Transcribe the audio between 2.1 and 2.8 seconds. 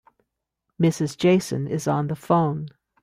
phone.